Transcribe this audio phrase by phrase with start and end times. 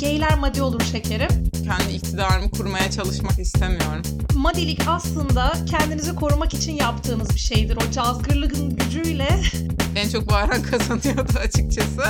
[0.00, 1.28] Geyler madi olur şekerim.
[1.64, 4.02] Kendi iktidarımı kurmaya çalışmak istemiyorum.
[4.34, 7.76] Madilik aslında kendinizi korumak için yaptığınız bir şeydir.
[7.76, 9.28] O cazgırlığın gücüyle
[9.96, 12.02] En çok bağıran kazanıyordu açıkçası.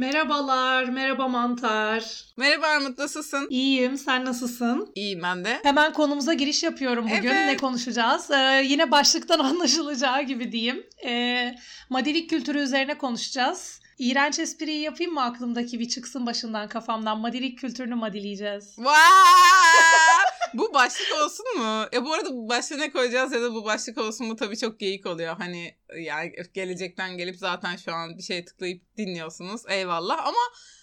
[0.00, 2.24] Merhabalar, merhaba mantar.
[2.36, 3.46] Merhaba Armut nasılsın?
[3.50, 4.92] İyiyim, sen nasılsın?
[4.94, 5.60] İyiyim ben de.
[5.62, 7.28] Hemen konumuza giriş yapıyorum bugün.
[7.28, 7.46] Evet.
[7.46, 8.30] Ne konuşacağız?
[8.30, 10.86] Ee, yine başlıktan anlaşılacağı gibi diyeyim.
[11.04, 11.54] Ee,
[11.90, 13.80] madilik kültürü üzerine konuşacağız.
[13.98, 17.20] İğrenç espriyi yapayım mı aklımdaki bir çıksın başından kafamdan.
[17.20, 18.78] Madilik kültürünü madileyeceğiz.
[18.78, 20.09] Vaa!
[20.54, 21.86] Bu başlık olsun mu?
[21.92, 24.80] E bu arada bu başlığı ne koyacağız ya da bu başlık olsun mu tabii çok
[24.80, 25.36] geyik oluyor.
[25.36, 29.62] Hani yani gelecekten gelip zaten şu an bir şey tıklayıp dinliyorsunuz.
[29.68, 30.38] Eyvallah ama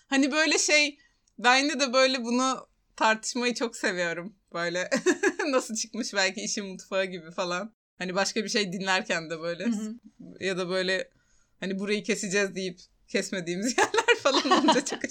[0.08, 0.98] hani böyle şey
[1.40, 4.36] ben yine de böyle bunu tartışmayı çok seviyorum.
[4.54, 4.90] Böyle
[5.48, 7.74] nasıl çıkmış belki işin mutfağı gibi falan.
[7.98, 9.96] Hani başka bir şey dinlerken de böyle Hı hı.
[10.40, 11.12] ya da böyle
[11.60, 15.04] hani burayı keseceğiz deyip kesmediğimiz yerler falan olunca çok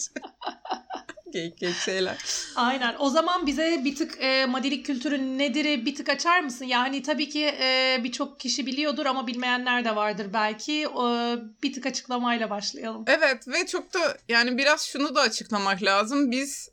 [1.37, 2.17] Geyik geyik şeyler.
[2.57, 2.97] Aynen.
[2.99, 6.65] O zaman bize bir tık e, madilik kültürü nedir bir tık açar mısın?
[6.65, 10.83] Yani tabii ki e, birçok kişi biliyordur ama bilmeyenler de vardır belki.
[10.83, 13.05] E, bir tık açıklamayla başlayalım.
[13.07, 16.31] Evet ve çok da yani biraz şunu da açıklamak lazım.
[16.31, 16.69] Biz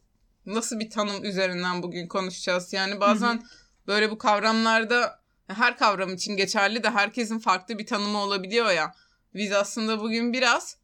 [0.46, 2.74] nasıl bir tanım üzerinden bugün konuşacağız?
[2.74, 3.44] Yani bazen
[3.88, 8.96] böyle bu kavramlarda her kavram için geçerli de herkesin farklı bir tanımı olabiliyor ya.
[9.36, 10.78] Biz aslında bugün biraz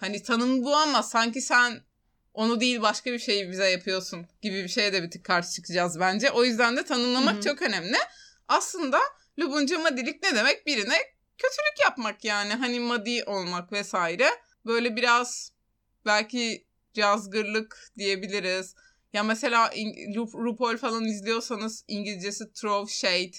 [0.00, 1.80] hani tanım bu ama sanki sen
[2.34, 6.00] onu değil başka bir şeyi bize yapıyorsun gibi bir şeye de bir tık karşı çıkacağız
[6.00, 6.30] bence.
[6.30, 7.42] O yüzden de tanımlamak Hı hı.
[7.42, 7.96] çok önemli.
[8.48, 8.98] Aslında
[9.38, 10.66] Lubunca madilik ne demek?
[10.66, 10.96] Birine
[11.38, 12.54] kötülük yapmak yani.
[12.54, 14.30] Hani madi olmak vesaire.
[14.66, 15.52] Böyle biraz
[16.06, 18.74] belki cazgırlık diyebiliriz.
[19.12, 19.70] Ya mesela
[20.34, 23.36] RuPaul falan izliyorsanız İngilizcesi throw shade.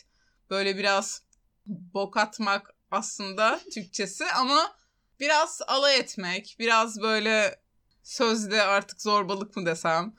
[0.50, 1.24] Böyle biraz
[1.66, 4.76] bok atmak aslında Türkçesi ama
[5.20, 7.63] biraz alay etmek, biraz böyle
[8.04, 10.14] sözde artık zorbalık mı desem.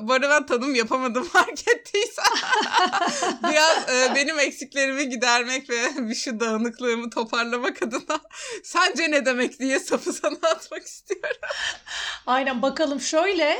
[0.00, 2.24] Bu arada ben tanım yapamadım fark ettiysen.
[3.50, 8.20] Biraz e, benim eksiklerimi gidermek ve bir şu dağınıklığımı toparlamak adına
[8.62, 11.40] sence ne demek diye sapı sana atmak istiyorum.
[12.26, 13.58] Aynen bakalım şöyle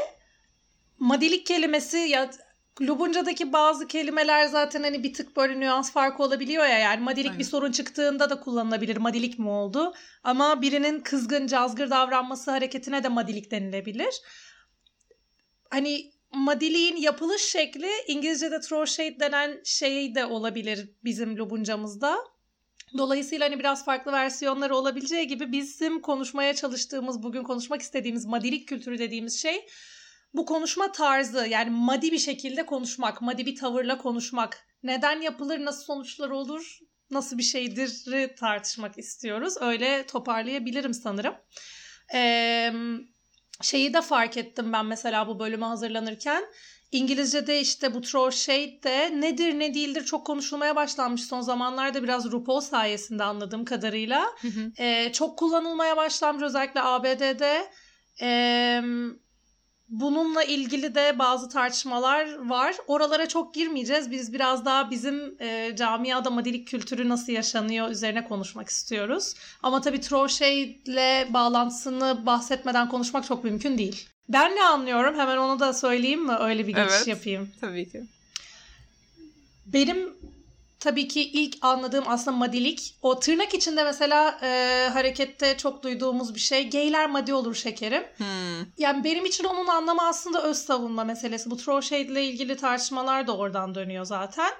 [0.98, 2.30] madilik kelimesi ya
[2.80, 7.38] Lubunca'daki bazı kelimeler zaten hani bir tık böyle nüans farkı olabiliyor ya yani madilik Aynen.
[7.38, 9.94] bir sorun çıktığında da kullanılabilir madilik mi oldu
[10.24, 14.22] ama birinin kızgın cazgır davranması hareketine de madilik denilebilir.
[15.70, 22.18] Hani madiliğin yapılış şekli İngilizce'de shade denen şey de olabilir bizim Lubuncamızda.
[22.98, 28.98] Dolayısıyla hani biraz farklı versiyonları olabileceği gibi bizim konuşmaya çalıştığımız, bugün konuşmak istediğimiz madilik kültürü
[28.98, 29.66] dediğimiz şey
[30.34, 34.66] bu konuşma tarzı yani madi bir şekilde konuşmak, madi bir tavırla konuşmak.
[34.82, 36.78] Neden yapılır, nasıl sonuçlar olur,
[37.10, 39.54] nasıl bir şeydir tartışmak istiyoruz.
[39.60, 41.34] Öyle toparlayabilirim sanırım.
[42.14, 42.72] Ee,
[43.62, 46.44] şeyi de fark ettim ben mesela bu bölüme hazırlanırken.
[46.92, 52.32] İngilizce'de işte bu throw shade de nedir ne değildir çok konuşulmaya başlanmış son zamanlarda biraz
[52.32, 54.26] RuPaul sayesinde anladığım kadarıyla.
[54.78, 57.70] Ee, çok kullanılmaya başlanmış özellikle ABD'de.
[58.22, 58.82] Ee,
[59.92, 62.76] bununla ilgili de bazı tartışmalar var.
[62.86, 64.10] Oralara çok girmeyeceğiz.
[64.10, 69.34] Biz biraz daha bizim e, camiada madilik kültürü nasıl yaşanıyor üzerine konuşmak istiyoruz.
[69.62, 74.08] Ama tabii shade'le bağlantısını bahsetmeden konuşmak çok mümkün değil.
[74.28, 75.18] Ben ne anlıyorum?
[75.18, 76.32] Hemen onu da söyleyeyim mi?
[76.40, 77.06] Öyle bir geçiş Evet.
[77.06, 77.50] yapayım.
[77.60, 78.02] Tabii ki.
[79.66, 80.12] Benim
[80.82, 82.98] tabii ki ilk anladığım aslında madilik.
[83.02, 86.68] O tırnak içinde mesela e, harekette çok duyduğumuz bir şey.
[86.68, 88.02] Geyler madi olur şekerim.
[88.16, 88.26] Hmm.
[88.78, 91.50] Yani benim için onun anlamı aslında öz savunma meselesi.
[91.50, 94.50] Bu shade ile ilgili tartışmalar da oradan dönüyor zaten.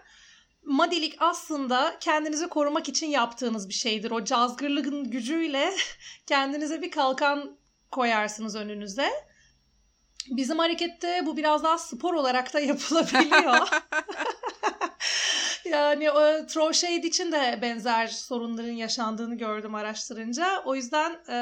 [0.64, 4.10] Madilik aslında kendinizi korumak için yaptığınız bir şeydir.
[4.10, 5.72] O cazgırlığın gücüyle
[6.26, 7.56] kendinize bir kalkan
[7.90, 9.10] koyarsınız önünüze.
[10.30, 13.68] Bizim harekette bu biraz daha spor olarak da yapılabiliyor.
[15.64, 20.62] yani o throw shade için de benzer sorunların yaşandığını gördüm araştırınca.
[20.64, 21.37] O yüzden e,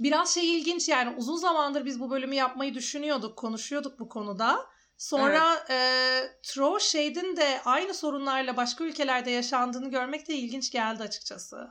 [0.00, 4.66] biraz şey ilginç yani uzun zamandır biz bu bölümü yapmayı düşünüyorduk, konuşuyorduk bu konuda.
[4.98, 5.78] Sonra e,
[6.42, 11.68] throw shade'in de aynı sorunlarla başka ülkelerde yaşandığını görmek de ilginç geldi açıkçası.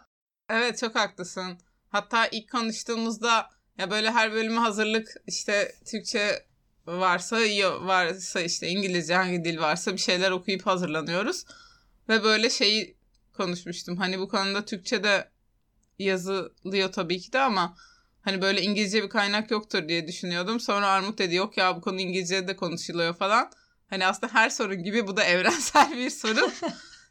[0.50, 1.58] Evet çok haklısın.
[1.90, 6.46] Hatta ilk konuştuğumuzda ya böyle her bölüme hazırlık işte Türkçe
[6.88, 7.38] varsa
[7.82, 11.46] varsa işte İngilizce hangi dil varsa bir şeyler okuyup hazırlanıyoruz.
[12.10, 12.98] Ve böyle şeyi
[13.34, 13.98] konuşmuştum.
[13.98, 15.30] Hani bu konuda Türkçe de
[16.00, 17.78] yazılıyor tabii ki de ama
[18.22, 20.60] hani böyle İngilizce bir kaynak yoktur diye düşünüyordum.
[20.60, 23.52] Sonra Armut dedi yok ya bu konu İngilizce'de de konuşuluyor falan.
[23.90, 26.52] Hani aslında her sorun gibi bu da evrensel bir sorun.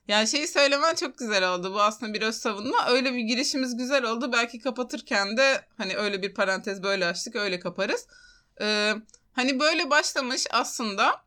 [0.09, 1.75] Yani şeyi söylemen çok güzel oldu.
[1.75, 2.87] Bu aslında bir öz savunma.
[2.89, 4.33] Öyle bir girişimiz güzel oldu.
[4.33, 8.07] Belki kapatırken de hani öyle bir parantez böyle açtık öyle kaparız.
[8.61, 8.95] Ee,
[9.35, 11.25] hani böyle başlamış aslında.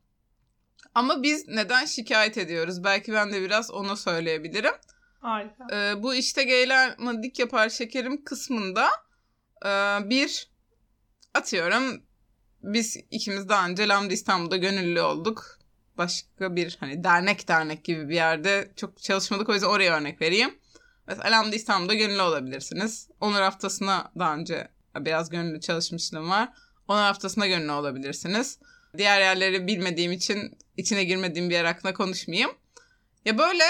[0.95, 2.83] Ama biz neden şikayet ediyoruz?
[2.83, 4.73] Belki ben de biraz onu söyleyebilirim.
[5.19, 5.67] Harika.
[5.71, 8.89] Ee, bu işte geyler madik yapar şekerim kısmında
[9.65, 9.69] e,
[10.09, 10.51] bir
[11.33, 12.01] atıyorum
[12.63, 15.57] biz ikimiz daha önce Lambda İstanbul'da gönüllü olduk.
[15.97, 20.59] Başka bir hani dernek dernek gibi bir yerde çok çalışmadık o yüzden oraya örnek vereyim.
[21.07, 23.09] Mesela Lambda İstanbul'da gönüllü olabilirsiniz.
[23.21, 26.49] Onur haftasına daha önce biraz gönüllü çalışmışlığım var.
[26.87, 28.59] Onur haftasına gönüllü olabilirsiniz.
[28.97, 32.51] Diğer yerleri bilmediğim için içine girmediğim bir yer hakkında konuşmayayım.
[33.25, 33.63] Ya böyle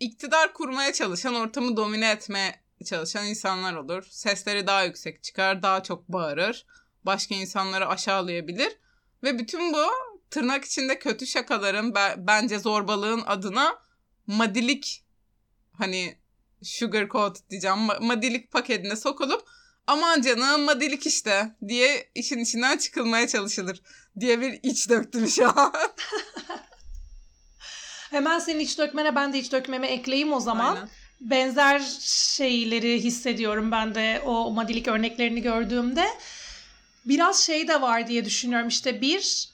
[0.00, 4.06] iktidar kurmaya çalışan, ortamı domine etmeye çalışan insanlar olur.
[4.10, 6.66] Sesleri daha yüksek çıkar, daha çok bağırır.
[7.06, 8.78] Başka insanları aşağılayabilir.
[9.22, 9.86] Ve bütün bu
[10.30, 13.78] tırnak içinde kötü şakaların, bence zorbalığın adına
[14.26, 15.04] madilik
[15.72, 16.18] hani
[16.62, 19.48] sugar coat diyeceğim madilik paketine sokulup
[19.86, 23.82] aman canım madilik işte diye işin içinden çıkılmaya çalışılır
[24.20, 25.72] diye bir iç döktüm şu an.
[28.10, 30.74] Hemen senin iç dökmene ben de iç dökmeme ekleyeyim o zaman.
[30.74, 30.88] Aynen.
[31.20, 36.06] Benzer şeyleri hissediyorum ben de o madilik örneklerini gördüğümde.
[37.04, 39.48] Biraz şey de var diye düşünüyorum işte bir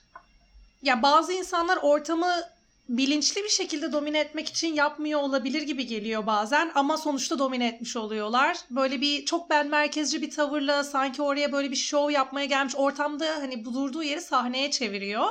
[0.83, 2.43] ya bazı insanlar ortamı
[2.89, 7.97] bilinçli bir şekilde domine etmek için yapmıyor olabilir gibi geliyor bazen ama sonuçta domine etmiş
[7.97, 8.57] oluyorlar.
[8.71, 13.27] Böyle bir çok ben merkezci bir tavırla sanki oraya böyle bir show yapmaya gelmiş ortamda
[13.27, 15.27] hani bulurduğu yeri sahneye çeviriyor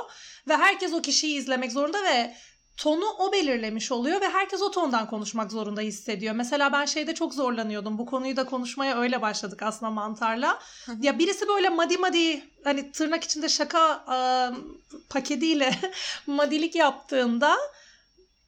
[0.48, 2.34] ve herkes o kişiyi izlemek zorunda ve
[2.76, 6.34] tonu o belirlemiş oluyor ve herkes o tondan konuşmak zorunda hissediyor.
[6.34, 7.98] Mesela ben şeyde çok zorlanıyordum.
[7.98, 10.58] Bu konuyu da konuşmaya öyle başladık aslında mantarla.
[11.00, 14.18] ya birisi böyle madi madi hani tırnak içinde şaka e,
[15.08, 15.74] paketiyle
[16.26, 17.56] madilik yaptığında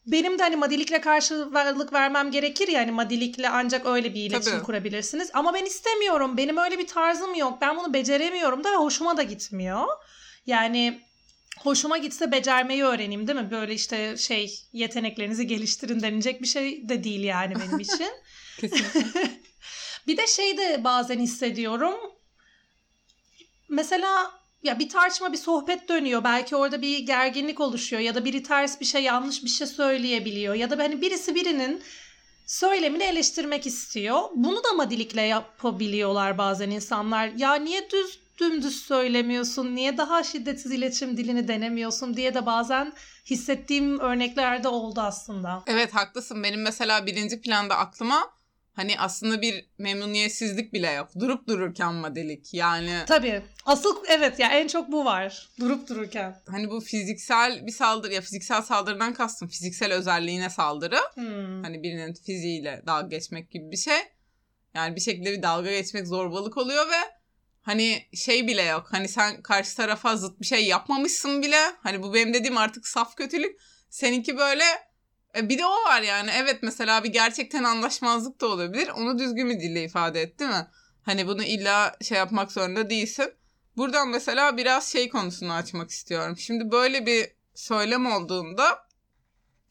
[0.06, 4.66] benim de hani madilikle karşılık vermem gerekir ya hani madilikle ancak öyle bir iletişim Tabii.
[4.66, 5.30] kurabilirsiniz.
[5.34, 6.36] Ama ben istemiyorum.
[6.36, 7.58] Benim öyle bir tarzım yok.
[7.60, 9.86] Ben bunu beceremiyorum da ve hoşuma da gitmiyor.
[10.46, 11.00] Yani
[11.62, 13.50] hoşuma gitse becermeyi öğreneyim değil mi?
[13.50, 18.10] Böyle işte şey yeteneklerinizi geliştirin denilecek bir şey de değil yani benim için.
[18.60, 19.30] Kesinlikle.
[20.06, 21.94] bir de şey de bazen hissediyorum.
[23.68, 26.24] Mesela ya bir tartışma bir sohbet dönüyor.
[26.24, 30.54] Belki orada bir gerginlik oluşuyor ya da biri ters bir şey yanlış bir şey söyleyebiliyor
[30.54, 31.82] ya da hani birisi birinin
[32.46, 34.22] söylemini eleştirmek istiyor.
[34.34, 37.28] Bunu da madilikle yapabiliyorlar bazen insanlar.
[37.28, 39.74] Ya niye düz dümdüz söylemiyorsun?
[39.74, 42.92] Niye daha şiddetsiz iletişim dilini denemiyorsun diye de bazen
[43.26, 45.62] hissettiğim örneklerde oldu aslında.
[45.66, 46.42] Evet haklısın.
[46.42, 48.38] Benim mesela birinci planda aklıma
[48.78, 51.08] hani aslında bir memnuniyetsizlik bile yok.
[51.18, 52.98] Durup dururken modelik yani.
[53.06, 53.42] Tabii.
[53.64, 55.48] Asıl evet ya en çok bu var.
[55.60, 56.40] Durup dururken.
[56.50, 60.98] Hani bu fiziksel bir saldırı ya fiziksel saldırıdan kastım fiziksel özelliğine saldırı.
[61.14, 61.62] Hmm.
[61.62, 63.98] Hani birinin fiziğiyle dalga geçmek gibi bir şey.
[64.74, 67.17] Yani bir şekilde bir dalga geçmek zorbalık oluyor ve
[67.68, 68.86] Hani şey bile yok.
[68.90, 71.60] Hani sen karşı tarafa zıt bir şey yapmamışsın bile.
[71.82, 73.60] Hani bu benim dediğim artık saf kötülük.
[73.90, 74.64] Seninki böyle
[75.36, 76.30] e, bir de o var yani.
[76.34, 78.88] Evet mesela bir gerçekten anlaşmazlık da olabilir.
[78.88, 80.66] Onu düzgün bir dille ifade et değil mi?
[81.02, 83.32] Hani bunu illa şey yapmak zorunda değilsin.
[83.76, 86.36] Buradan mesela biraz şey konusunu açmak istiyorum.
[86.38, 88.88] Şimdi böyle bir söylem olduğunda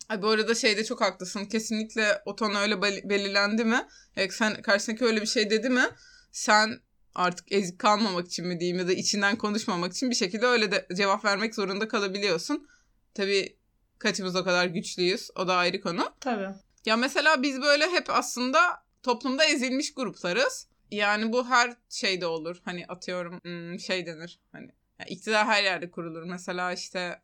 [0.10, 1.46] Ay bu arada şeyde çok haklısın.
[1.46, 3.88] Kesinlikle o ton öyle belirlendi mi?
[4.16, 5.86] Yani sen karşındaki öyle bir şey dedi mi?
[6.32, 6.87] Sen
[7.18, 10.88] artık ezik kalmamak için mi diyeyim ya da içinden konuşmamak için bir şekilde öyle de
[10.94, 12.68] cevap vermek zorunda kalabiliyorsun.
[13.14, 13.58] Tabii
[14.00, 15.30] kaçımız o kadar güçlüyüz.
[15.36, 16.10] O da ayrı konu.
[16.20, 16.50] Tabii.
[16.86, 18.60] Ya mesela biz böyle hep aslında
[19.04, 20.68] toplumda ezilmiş gruplarız.
[20.92, 22.62] Yani bu her şeyde olur.
[22.66, 24.40] Hani atıyorum hmm, şey denir.
[24.52, 26.24] Hani yani iktidar her yerde kurulur.
[26.24, 27.22] Mesela işte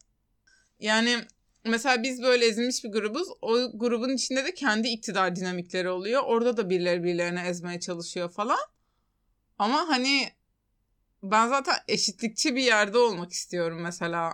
[0.80, 1.18] yani
[1.66, 3.28] mesela biz böyle ezilmiş bir grubuz.
[3.42, 6.22] O grubun içinde de kendi iktidar dinamikleri oluyor.
[6.26, 8.60] Orada da birileri birilerini ezmeye çalışıyor falan.
[9.60, 10.30] Ama hani
[11.24, 14.34] ben zaten eşitlikçi bir yerde olmak istiyorum mesela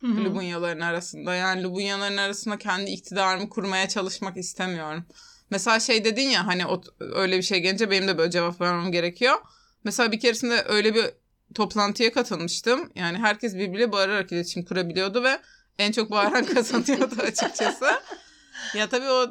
[0.00, 0.24] Hı-hı.
[0.24, 1.34] Lubunyaların arasında.
[1.34, 5.06] Yani Lubunyaların arasında kendi iktidarımı kurmaya çalışmak istemiyorum.
[5.50, 8.92] Mesela şey dedin ya hani o, öyle bir şey gelince benim de böyle cevap vermem
[8.92, 9.36] gerekiyor.
[9.84, 11.04] Mesela bir keresinde öyle bir
[11.54, 12.92] toplantıya katılmıştım.
[12.94, 15.40] Yani herkes birbiriyle bağırarak iletişim kurabiliyordu ve
[15.78, 17.86] en çok bağıran kazanıyordu açıkçası.
[18.74, 19.26] ya tabii o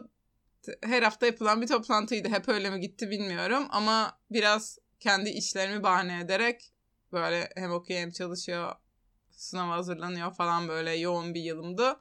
[0.84, 2.30] her hafta yapılan bir toplantıydı.
[2.30, 6.74] Hep öyle mi gitti bilmiyorum ama biraz kendi işlerimi bahane ederek
[7.12, 8.76] böyle hem okuyor hem çalışıyor
[9.38, 12.00] sınava hazırlanıyor falan böyle yoğun bir yılımdı.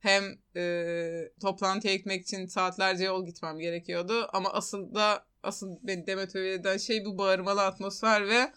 [0.00, 0.24] Hem
[0.56, 4.28] e, toplantıya gitmek için saatlerce yol gitmem gerekiyordu.
[4.32, 8.52] Ama asıl da asıl beni demotive eden şey bu bağırmalı atmosfer ve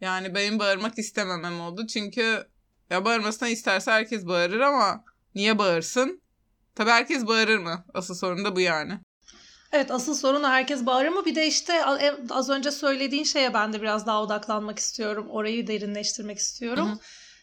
[0.00, 1.86] yani benim bağırmak istememem oldu.
[1.86, 2.46] Çünkü
[2.90, 6.22] ya bağırmasına isterse herkes bağırır ama niye bağırsın?
[6.74, 7.84] Tabii herkes bağırır mı?
[7.94, 9.00] Asıl sorun da bu yani.
[9.72, 11.24] Evet asıl sorun herkes bağırır mı?
[11.24, 11.84] Bir de işte
[12.30, 15.26] az önce söylediğin şeye ben de biraz daha odaklanmak istiyorum.
[15.30, 16.88] Orayı derinleştirmek istiyorum.
[16.88, 16.98] Hı hı.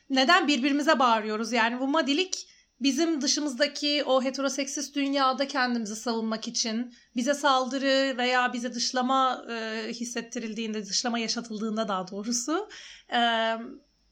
[0.09, 1.51] Neden birbirimize bağırıyoruz?
[1.51, 2.47] Yani bu madilik
[2.81, 10.85] bizim dışımızdaki o heteroseksist dünyada kendimizi savunmak için bize saldırı veya bize dışlama e, hissettirildiğinde,
[10.85, 12.69] dışlama yaşatıldığında daha doğrusu
[13.13, 13.53] e,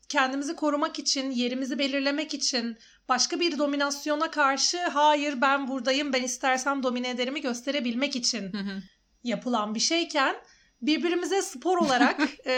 [0.10, 2.78] kendimizi korumak için, yerimizi belirlemek için,
[3.10, 8.52] başka bir dominasyona karşı hayır ben buradayım, ben istersem domine ederimi gösterebilmek için
[9.24, 10.36] yapılan bir şeyken
[10.82, 12.52] birbirimize spor olarak e,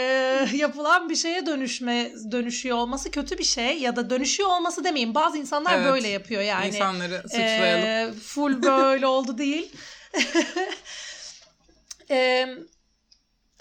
[0.54, 5.14] yapılan bir şeye dönüşme dönüşüyor olması kötü bir şey ya da dönüşüyor olması demeyeyim.
[5.14, 6.68] Bazı insanlar evet, böyle yapıyor yani.
[6.68, 8.10] İnsanları suçlayalım.
[8.10, 9.72] E, full böyle oldu değil.
[12.10, 12.48] e,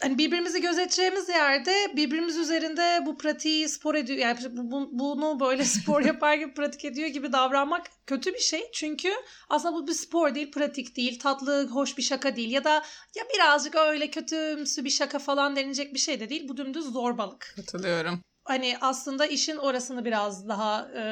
[0.02, 6.02] hani birbirimizi gözeteceğimiz yerde birbirimiz üzerinde bu pratiği spor ediyor yani bu, bunu böyle spor
[6.02, 8.62] yapar gibi pratik ediyor gibi davranmak kötü bir şey.
[8.74, 9.10] Çünkü
[9.50, 12.74] aslında bu bir spor değil, pratik değil, tatlı, hoş bir şaka değil ya da
[13.16, 16.50] ya birazcık öyle kötümsü bir şaka falan denilecek bir şey de değil.
[16.50, 17.54] Bu dümdüz zorbalık.
[17.56, 18.22] Katılıyorum.
[18.44, 21.04] Hani aslında işin orasını biraz daha e,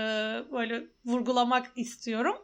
[0.51, 2.35] böyle vurgulamak istiyorum.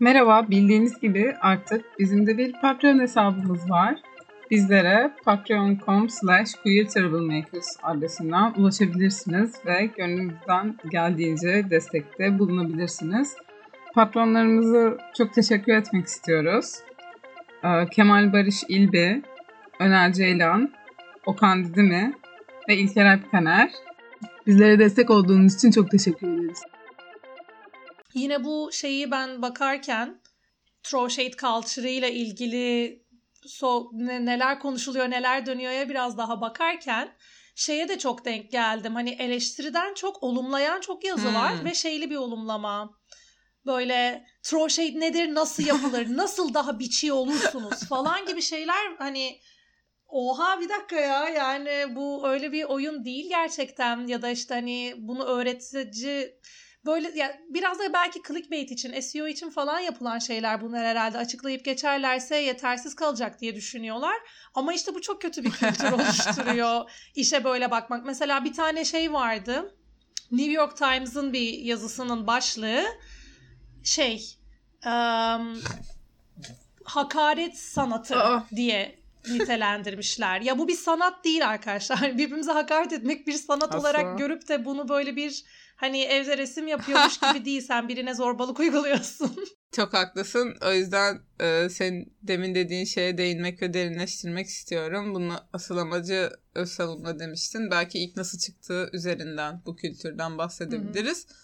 [0.00, 4.00] Merhaba, bildiğiniz gibi artık bizim de bir Patreon hesabımız var.
[4.50, 13.34] Bizlere patreon.com slash queertroublemakers adresinden ulaşabilirsiniz ve gönlünüzden geldiğince destekte bulunabilirsiniz.
[13.94, 16.74] Patronlarımızı çok teşekkür etmek istiyoruz.
[17.64, 19.22] Ee, Kemal Barış İlbi,
[19.80, 20.72] Öner Ceylan,
[21.26, 22.12] Okan Didimi
[22.68, 23.70] ve İlker Alpkaner.
[24.46, 26.62] Bizlere destek olduğunuz için çok teşekkür ederiz.
[28.14, 30.20] Yine bu şeyi ben bakarken
[30.82, 32.99] Throw Shade Culture ile ilgili
[33.46, 37.16] so, ne, neler konuşuluyor neler dönüyor'ya biraz daha bakarken
[37.54, 38.94] şeye de çok denk geldim.
[38.94, 41.34] Hani eleştiriden çok olumlayan çok yazı hmm.
[41.34, 43.00] var ve şeyli bir olumlama.
[43.66, 49.40] Böyle throw shade nedir, nasıl yapılır, nasıl daha biçi olursunuz falan gibi şeyler hani
[50.08, 54.94] oha bir dakika ya yani bu öyle bir oyun değil gerçekten ya da işte hani
[54.98, 56.34] bunu öğretici
[56.86, 61.64] böyle yani biraz da belki clickbait için, SEO için falan yapılan şeyler bunlar herhalde açıklayıp
[61.64, 64.16] geçerlerse yetersiz kalacak diye düşünüyorlar.
[64.54, 66.90] Ama işte bu çok kötü bir kültür oluşturuyor.
[67.14, 68.06] işe böyle bakmak.
[68.06, 69.74] Mesela bir tane şey vardı.
[70.32, 72.84] New York Times'ın bir yazısının başlığı
[73.84, 74.36] şey
[74.86, 75.60] um,
[76.84, 78.44] hakaret sanatı Aa.
[78.56, 80.40] diye nitelendirmişler.
[80.40, 82.00] Ya bu bir sanat değil arkadaşlar.
[82.18, 83.78] Birbirimize hakaret etmek bir sanat Asla.
[83.78, 85.44] olarak görüp de bunu böyle bir
[85.80, 87.60] hani evde resim yapıyormuş gibi değil.
[87.60, 89.44] Sen birine zorbalık uyguluyorsun.
[89.72, 90.56] Çok haklısın.
[90.62, 95.14] O yüzden e, senin demin dediğin şeye değinmek ve derinleştirmek istiyorum.
[95.14, 97.70] Bunun asıl amacı öz savunma demiştin.
[97.70, 101.26] Belki ilk nasıl çıktığı üzerinden bu kültürden bahsedebiliriz.
[101.28, 101.36] Hı hı.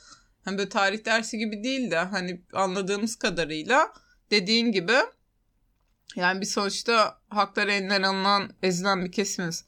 [0.45, 3.93] Hani böyle tarih dersi gibi değil de hani anladığımız kadarıyla
[4.31, 4.97] dediğin gibi
[6.17, 9.65] yani bir sonuçta hakları elinden alınan, ezilen bir kesimiz.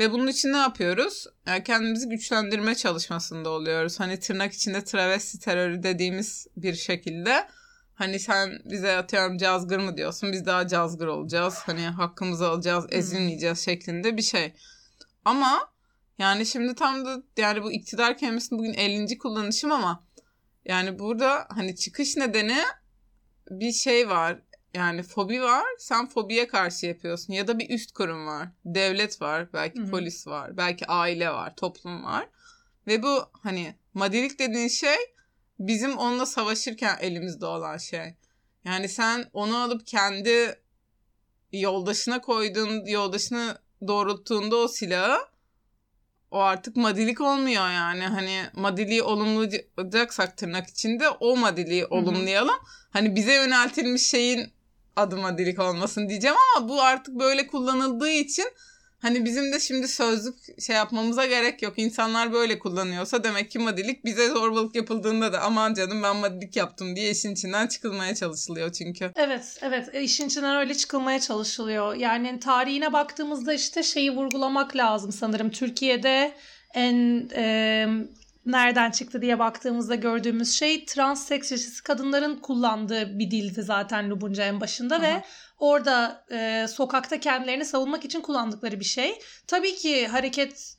[0.00, 1.26] Ve bunun için ne yapıyoruz?
[1.46, 4.00] Yani kendimizi güçlendirme çalışmasında oluyoruz.
[4.00, 7.48] Hani tırnak içinde travesti terörü dediğimiz bir şekilde.
[7.94, 10.32] Hani sen bize atıyorum cazgır mı diyorsun?
[10.32, 11.58] Biz daha cazgır olacağız.
[11.66, 14.54] Hani hakkımızı alacağız, ezilmeyeceğiz şeklinde bir şey.
[15.24, 15.72] Ama
[16.18, 19.18] yani şimdi tam da yani bu iktidar kelimesinin bugün 50.
[19.18, 20.04] kullanışım ama
[20.64, 22.58] yani burada hani çıkış nedeni
[23.50, 24.42] bir şey var.
[24.74, 25.64] Yani fobi var.
[25.78, 27.32] Sen fobiye karşı yapıyorsun.
[27.32, 28.48] Ya da bir üst kurum var.
[28.64, 29.52] Devlet var.
[29.52, 29.90] Belki Hı-hı.
[29.90, 30.56] polis var.
[30.56, 31.56] Belki aile var.
[31.56, 32.28] Toplum var.
[32.86, 34.96] Ve bu hani madilik dediğin şey
[35.58, 38.14] bizim onunla savaşırken elimizde olan şey.
[38.64, 40.60] Yani sen onu alıp kendi
[41.52, 45.30] yoldaşına koyduğun, yoldaşını doğrulttuğunda o silahı
[46.30, 48.02] o artık madilik olmuyor yani.
[48.02, 52.54] Hani madiliği olumlayacaksak tırnak içinde o madiliği olumlayalım.
[52.54, 52.88] Hı hı.
[52.90, 54.52] Hani bize yöneltilmiş şeyin
[55.00, 58.46] adı madilik olmasın diyeceğim ama bu artık böyle kullanıldığı için
[59.02, 61.78] Hani bizim de şimdi sözlük şey yapmamıza gerek yok.
[61.78, 66.96] İnsanlar böyle kullanıyorsa demek ki madilik bize zorbalık yapıldığında da aman canım ben madilik yaptım
[66.96, 69.12] diye işin içinden çıkılmaya çalışılıyor çünkü.
[69.16, 69.94] Evet, evet.
[69.94, 71.94] E, işin içinden öyle çıkılmaya çalışılıyor.
[71.94, 75.50] Yani tarihine baktığımızda işte şeyi vurgulamak lazım sanırım.
[75.50, 76.34] Türkiye'de
[76.74, 77.86] en e,
[78.46, 84.60] nereden çıktı diye baktığımızda gördüğümüz şey trans seksist kadınların kullandığı bir dildi zaten Lubunca en
[84.60, 85.02] başında Aha.
[85.02, 85.24] ve
[85.58, 89.18] orada e, sokakta kendilerini savunmak için kullandıkları bir şey.
[89.46, 90.76] Tabii ki hareket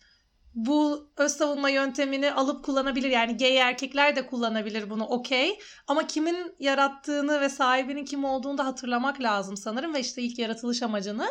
[0.56, 3.10] bu öz savunma yöntemini alıp kullanabilir.
[3.10, 5.60] Yani gay erkekler de kullanabilir bunu okey.
[5.88, 9.94] Ama kimin yarattığını ve sahibinin kim olduğunu da hatırlamak lazım sanırım.
[9.94, 11.28] Ve işte ilk yaratılış amacını.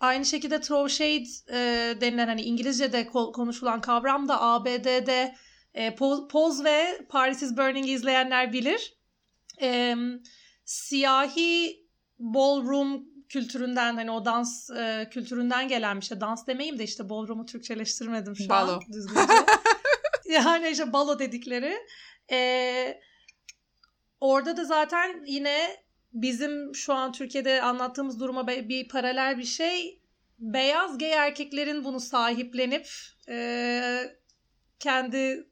[0.00, 5.34] Aynı şekilde throw shade e, denilen hani İngilizce'de konuşulan kavram da ABD'de
[5.74, 5.94] e,
[6.30, 8.94] Poz ve Paris is Burning'i izleyenler bilir.
[9.62, 9.94] e,
[10.64, 11.86] siyahi
[12.18, 16.20] ballroom kültüründen hani o dans e, kültüründen gelen bir şey.
[16.20, 18.72] Dans demeyeyim de işte ballroom'u Türkçeleştirmedim şu Balo.
[18.72, 19.32] an düzgünce.
[20.28, 21.76] yani işte balo dedikleri.
[22.30, 23.00] E,
[24.20, 25.76] orada da zaten yine
[26.12, 30.02] bizim şu an Türkiye'de anlattığımız duruma bir paralel bir şey.
[30.38, 32.88] Beyaz gay erkeklerin bunu sahiplenip
[33.28, 34.16] e,
[34.78, 35.49] kendi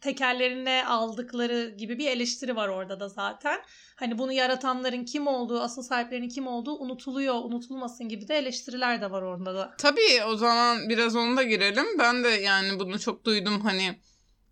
[0.00, 3.60] tekerlerine aldıkları gibi bir eleştiri var orada da zaten.
[3.96, 9.10] Hani bunu yaratanların kim olduğu, asıl sahiplerinin kim olduğu unutuluyor, unutulmasın gibi de eleştiriler de
[9.10, 9.74] var orada da.
[9.78, 11.86] Tabii o zaman biraz onu da girelim.
[11.98, 13.98] Ben de yani bunu çok duydum hani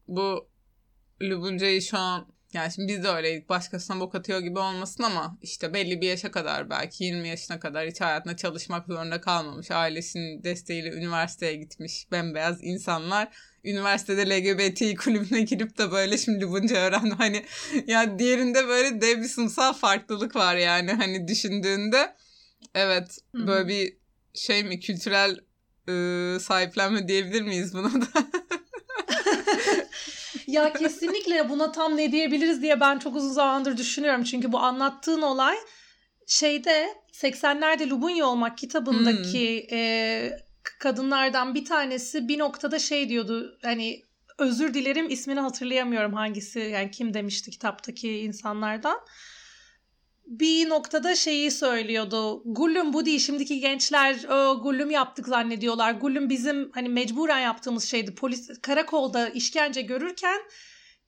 [0.08, 0.48] bu
[1.22, 3.48] Lubunca'yı şu an yani şimdi biz de öyleydik.
[3.48, 7.88] Başkasına bok atıyor gibi olmasın ama işte belli bir yaşa kadar belki 20 yaşına kadar
[7.88, 9.70] hiç hayatında çalışmak zorunda kalmamış.
[9.70, 13.28] Ailesinin desteğiyle üniversiteye gitmiş bembeyaz insanlar.
[13.66, 17.16] Üniversitede LGBT kulübüne girip de böyle şimdi bunca öğrendim.
[17.18, 17.44] Hani
[17.86, 22.16] yani diğerinde böyle dev bir sınıfsal farklılık var yani hani düşündüğünde.
[22.74, 23.46] Evet Hı-hı.
[23.46, 23.96] böyle bir
[24.34, 25.40] şey mi kültürel
[25.88, 28.06] ıı, sahiplenme diyebilir miyiz buna da?
[30.46, 34.24] ya kesinlikle buna tam ne diyebiliriz diye ben çok uzun zamandır düşünüyorum.
[34.24, 35.56] Çünkü bu anlattığın olay
[36.26, 39.78] şeyde 80'lerde Lubunya olmak kitabındaki hmm.
[39.78, 40.45] e,
[40.78, 44.02] kadınlardan bir tanesi bir noktada şey diyordu hani
[44.38, 49.00] özür dilerim ismini hatırlayamıyorum hangisi yani kim demişti kitaptaki insanlardan
[50.26, 52.42] bir noktada şeyi söylüyordu.
[52.44, 53.18] Gullum bu değil.
[53.18, 54.14] Şimdiki gençler
[54.62, 55.92] Gullum yaptık zannediyorlar.
[55.92, 58.14] Gullum bizim hani mecburen yaptığımız şeydi.
[58.14, 60.40] Polis karakolda işkence görürken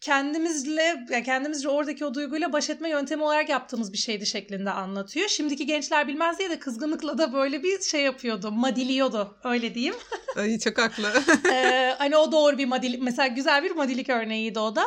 [0.00, 5.28] kendimizle yani kendimizce oradaki o duyguyla baş etme yöntemi olarak yaptığımız bir şeydi şeklinde anlatıyor.
[5.28, 8.52] Şimdiki gençler bilmez diye de kızgınlıkla da böyle bir şey yapıyordu.
[8.52, 9.95] Madiliyordu öyle diyeyim.
[10.37, 11.12] Ay çok haklı.
[11.52, 14.85] ee, hani o doğru bir madilik mesela güzel bir madilik örneğiydi o da.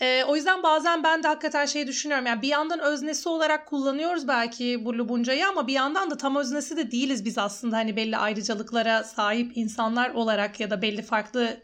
[0.00, 2.26] Ee, o yüzden bazen ben de hakikaten şey düşünüyorum.
[2.26, 6.76] Yani bir yandan öznesi olarak kullanıyoruz belki bu Lubunca'yı ama bir yandan da tam öznesi
[6.76, 7.76] de değiliz biz aslında.
[7.76, 11.56] Hani belli ayrıcalıklara sahip insanlar olarak ya da belli farklı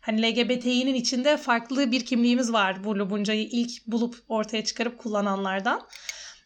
[0.00, 5.86] hani LGBT'nin içinde farklı bir kimliğimiz var bu Lubunca'yı ilk bulup ortaya çıkarıp kullananlardan.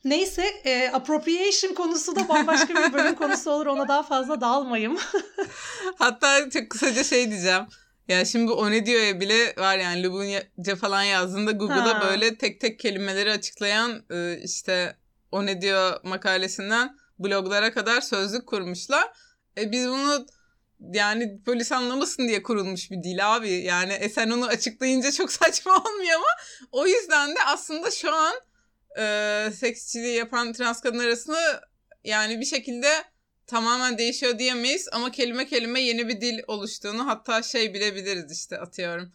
[0.04, 4.98] Neyse e, appropriation konusu da bambaşka bir bölüm konusu olur ona daha fazla dalmayayım.
[5.98, 7.62] Hatta çok kısaca şey diyeceğim.
[8.08, 12.02] Ya şimdi o ne diyor bile var yani Lubunca falan yazdığında Google'da ha.
[12.10, 14.02] böyle tek tek kelimeleri açıklayan
[14.42, 14.96] işte
[15.32, 19.04] o ne diyor makalesinden bloglara kadar sözlük kurmuşlar.
[19.58, 20.26] E biz bunu
[20.80, 23.50] yani polis anlamasın diye kurulmuş bir dil abi.
[23.50, 26.26] Yani e sen onu açıklayınca çok saçma olmuyor ama
[26.72, 28.34] o yüzden de aslında şu an
[28.98, 31.60] e, seksçiliği yapan trans kadın arasında
[32.04, 32.88] yani bir şekilde
[33.46, 39.12] tamamen değişiyor diyemeyiz ama kelime kelime yeni bir dil oluştuğunu hatta şey bilebiliriz işte atıyorum.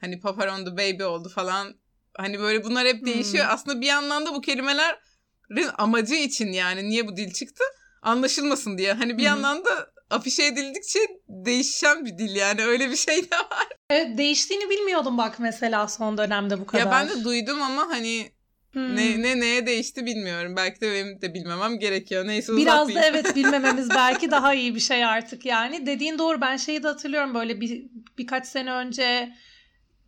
[0.00, 1.76] Hani Paparon the Baby oldu falan.
[2.14, 3.44] Hani böyle bunlar hep değişiyor.
[3.44, 3.54] Hmm.
[3.54, 7.64] Aslında bir yandan da bu kelimelerin amacı için yani niye bu dil çıktı
[8.02, 8.92] anlaşılmasın diye.
[8.92, 9.26] Hani bir hmm.
[9.26, 10.98] yandan da afişe edildikçe
[11.28, 13.68] değişen bir dil yani öyle bir şey de var.
[13.90, 16.84] Evet değiştiğini bilmiyordum bak mesela son dönemde bu kadar.
[16.84, 18.32] Ya ben de duydum ama hani
[18.72, 18.96] Hmm.
[18.96, 20.56] Ne, ne neye değişti bilmiyorum.
[20.56, 22.26] Belki de benim de bilmemem gerekiyor.
[22.26, 25.86] Neyse Biraz da evet bilmememiz belki daha iyi bir şey artık yani.
[25.86, 27.86] Dediğin doğru ben şeyi de hatırlıyorum böyle bir
[28.18, 29.32] birkaç sene önce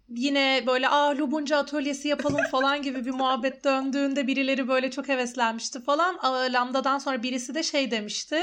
[0.08, 5.82] yine böyle aa Lubunca atölyesi yapalım falan gibi bir muhabbet döndüğünde birileri böyle çok heveslenmişti
[5.84, 6.18] falan.
[6.52, 8.40] Lambda'dan sonra birisi de şey demişti.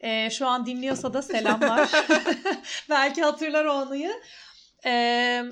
[0.00, 1.90] E, şu an dinliyorsa da selamlar.
[2.90, 4.12] belki hatırlar o anıyı.
[4.84, 4.90] Ee,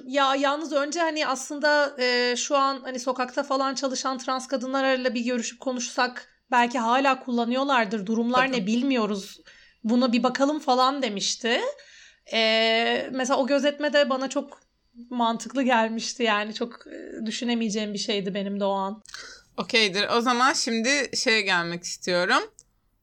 [0.07, 5.21] ya yalnız önce hani aslında e, şu an hani sokakta falan çalışan trans kadınlarla bir
[5.25, 8.07] görüşüp konuşsak belki hala kullanıyorlardır.
[8.07, 8.61] Durumlar Bakın.
[8.61, 9.41] ne bilmiyoruz.
[9.85, 11.61] Buna bir bakalım falan demişti.
[12.33, 14.61] Ee, mesela o gözetme de bana çok
[15.11, 19.03] mantıklı gelmişti yani çok e, düşünemeyeceğim bir şeydi benim de o an.
[19.57, 20.09] Okeydir.
[20.09, 22.43] O zaman şimdi şeye gelmek istiyorum.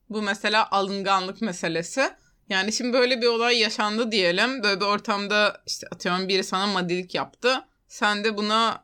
[0.10, 2.10] Bu mesela alınganlık meselesi.
[2.50, 4.64] Yani şimdi böyle bir olay yaşandı diyelim.
[4.64, 7.66] Böyle bir ortamda işte atıyorum biri sana madilik yaptı.
[7.88, 8.84] Sen de buna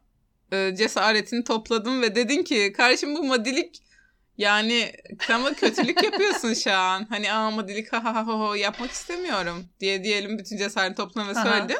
[0.51, 3.81] e, cesaretini topladın ve dedin ki kardeşim bu madilik
[4.37, 4.93] yani
[5.27, 7.05] sen kötülük yapıyorsun şu an.
[7.09, 11.33] Hani aa madilik ha ha ha ha yapmak istemiyorum diye diyelim bütün cesaret topladın ve
[11.33, 11.79] söyledin.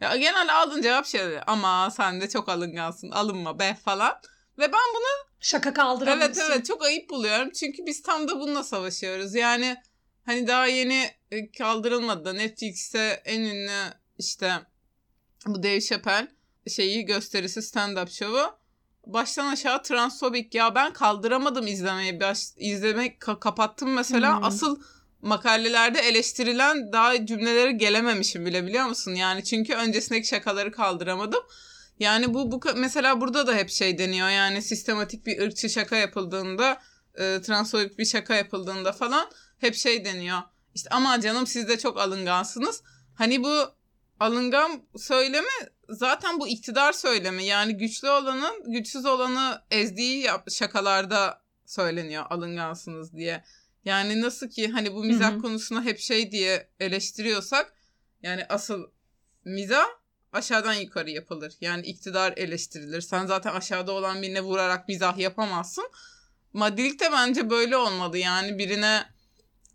[0.00, 4.12] Ya genelde aldığın cevap şey ama sen de çok alıngansın alınma be falan.
[4.58, 6.40] Ve ben bunu şaka kaldıramıyorsun.
[6.40, 7.50] Evet evet çok ayıp buluyorum.
[7.50, 9.34] Çünkü biz tam da bununla savaşıyoruz.
[9.34, 9.76] Yani
[10.28, 12.34] Hani daha yeni e, kaldırılmadı.
[12.34, 14.52] Netflix'te en ünlü işte
[15.46, 16.28] bu Dave Chappelle
[16.68, 18.40] şeyi gösterisi stand-up şovu.
[19.06, 22.20] Baştan aşağı transfobik ya ben kaldıramadım izlemeyi.
[22.20, 24.36] Baş, izlemek ka- kapattım mesela.
[24.36, 24.44] Hmm.
[24.44, 24.80] Asıl
[25.22, 29.14] makalelerde eleştirilen daha cümleleri gelememişim bile biliyor musun?
[29.14, 31.42] Yani çünkü öncesindeki şakaları kaldıramadım.
[31.98, 34.28] Yani bu, bu mesela burada da hep şey deniyor.
[34.28, 36.80] Yani sistematik bir ırkçı şaka yapıldığında,
[37.14, 40.38] e, transfobik bir şaka yapıldığında falan hep şey deniyor.
[40.74, 42.82] İşte ama canım siz de çok alıngansınız.
[43.14, 43.64] Hani bu
[44.20, 45.48] alıngan söylemi
[45.88, 47.44] zaten bu iktidar söylemi.
[47.44, 53.44] Yani güçlü olanın güçsüz olanı ezdiği yap- şakalarda söyleniyor alıngansınız diye.
[53.84, 55.42] Yani nasıl ki hani bu mizah Hı hı.
[55.42, 57.74] konusuna hep şey diye eleştiriyorsak
[58.22, 58.84] yani asıl
[59.44, 59.86] mizah
[60.32, 61.54] aşağıdan yukarı yapılır.
[61.60, 63.00] Yani iktidar eleştirilir.
[63.00, 65.90] Sen zaten aşağıda olan birine vurarak mizah yapamazsın.
[66.52, 68.18] Madilik de bence böyle olmadı.
[68.18, 69.06] Yani birine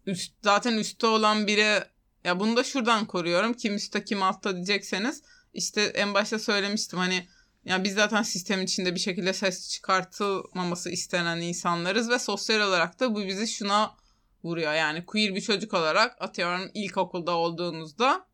[0.05, 1.83] üst, zaten üstte olan biri
[2.23, 3.53] ya bunu da şuradan koruyorum.
[3.53, 5.21] Kim üstte kim altta diyecekseniz
[5.53, 7.27] işte en başta söylemiştim hani
[7.65, 13.15] ya biz zaten sistemin içinde bir şekilde ses çıkartılmaması istenen insanlarız ve sosyal olarak da
[13.15, 13.95] bu bizi şuna
[14.43, 14.73] vuruyor.
[14.73, 18.25] Yani queer bir çocuk olarak atıyorum ilkokulda olduğunuzda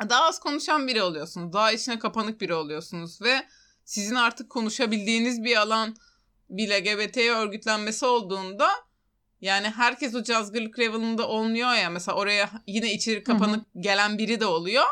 [0.00, 1.52] daha az konuşan biri oluyorsunuz.
[1.52, 3.46] Daha içine kapanık biri oluyorsunuz ve
[3.84, 5.96] sizin artık konuşabildiğiniz bir alan
[6.50, 8.70] bir LGBT örgütlenmesi olduğunda
[9.40, 11.90] yani herkes o cazgırlık level'ında olmuyor ya.
[11.90, 14.84] Mesela oraya yine içeri kapanık gelen biri de oluyor.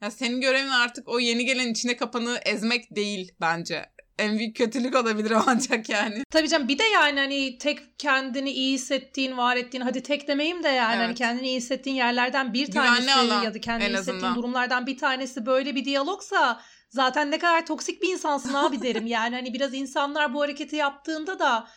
[0.00, 3.86] Ya senin görevin artık o yeni gelen içine kapanığı ezmek değil bence.
[4.18, 6.22] En büyük kötülük olabilir ancak yani.
[6.30, 10.62] Tabii canım bir de yani hani tek kendini iyi hissettiğin, var ettiğin hadi tek demeyeyim
[10.62, 11.18] de yani hani Evet.
[11.18, 14.36] kendini iyi hissettiğin yerlerden bir Güvenli tanesi alan ya da kendini hissettiğin azından.
[14.36, 19.06] durumlardan bir tanesi böyle bir diyalogsa zaten ne kadar toksik bir insansın abi derim.
[19.06, 21.68] Yani hani biraz insanlar bu hareketi yaptığında da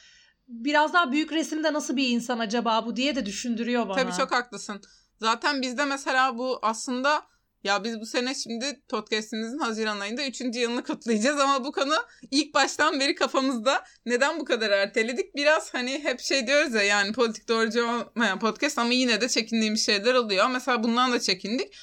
[0.48, 3.98] biraz daha büyük resimde nasıl bir insan acaba bu diye de düşündürüyor bana.
[3.98, 4.82] Tabii çok haklısın.
[5.20, 7.22] Zaten bizde mesela bu aslında
[7.64, 10.42] ya biz bu sene şimdi podcastimizin Haziran ayında 3.
[10.42, 11.96] yılını kutlayacağız ama bu konu
[12.32, 13.84] ilk baştan beri kafamızda.
[14.06, 15.36] Neden bu kadar erteledik?
[15.36, 19.86] Biraz hani hep şey diyoruz ya yani politik doğrucu olmayan podcast ama yine de çekindiğimiz
[19.86, 20.50] şeyler oluyor.
[20.50, 21.74] Mesela bundan da çekindik.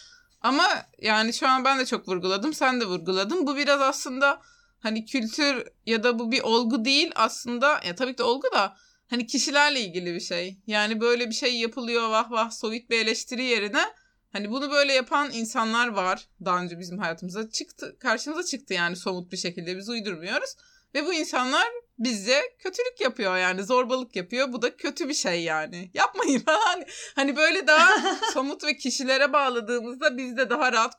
[0.40, 0.66] Ama
[0.98, 2.52] yani şu an ben de çok vurguladım.
[2.52, 3.46] Sen de vurguladın.
[3.46, 4.40] Bu biraz aslında
[4.80, 7.80] hani kültür ya da bu bir olgu değil aslında.
[7.86, 8.76] Ya tabii ki de olgu da
[9.10, 10.58] hani kişilerle ilgili bir şey.
[10.66, 13.84] Yani böyle bir şey yapılıyor vah vah soyut bir eleştiri yerine
[14.32, 16.28] hani bunu böyle yapan insanlar var.
[16.44, 20.56] Daha önce bizim hayatımıza çıktı, karşımıza çıktı yani somut bir şekilde biz uydurmuyoruz.
[20.94, 24.52] Ve bu insanlar bize kötülük yapıyor yani zorbalık yapıyor.
[24.52, 25.90] Bu da kötü bir şey yani.
[25.94, 26.84] Yapmayın falan.
[27.14, 30.96] Hani böyle daha somut ve kişilere bağladığımızda biz de daha rahat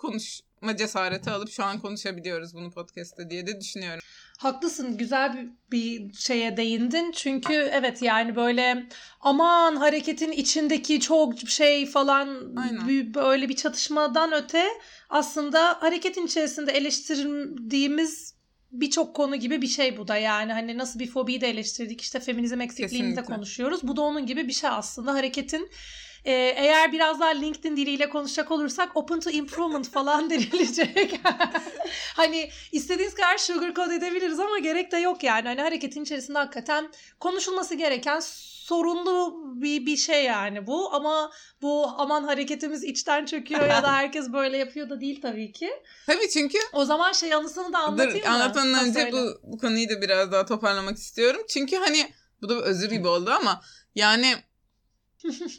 [0.59, 4.01] konuşma cesareti alıp şu an konuşabiliyoruz bunu podcast'te diye de düşünüyorum.
[4.37, 8.87] Haklısın güzel bir, bir şeye değindin çünkü evet yani böyle
[9.21, 13.13] aman hareketin içindeki çok şey falan Aynen.
[13.13, 14.63] böyle bir çatışmadan öte
[15.09, 18.35] aslında hareketin içerisinde eleştirdiğimiz
[18.71, 22.19] birçok konu gibi bir şey bu da yani hani nasıl bir fobiyi de eleştirdik işte
[22.19, 23.35] feminizm eksikliğini de Kesinlikle.
[23.35, 25.69] konuşuyoruz bu da onun gibi bir şey aslında hareketin
[26.25, 31.19] e, eğer biraz daha LinkedIn diliyle konuşacak olursak open to improvement falan denilecek.
[32.15, 35.47] hani istediğiniz kadar sugarcoat edebiliriz ama gerek de yok yani.
[35.47, 38.19] Hani hareketin içerisinde hakikaten konuşulması gereken
[38.69, 40.93] sorunlu bir, bir şey yani bu.
[40.93, 45.69] Ama bu aman hareketimiz içten çöküyor ya da herkes böyle yapıyor da değil tabii ki.
[46.07, 48.35] Tabii çünkü O zaman şey anısını da anlatayım Dur mı?
[48.35, 49.11] anlatmadan önce söyle.
[49.11, 51.41] bu, bu konuyu da biraz daha toparlamak istiyorum.
[51.49, 53.61] Çünkü hani bu da özür gibi oldu ama
[53.95, 54.35] yani